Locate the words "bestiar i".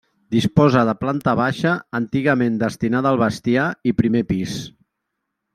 3.25-3.97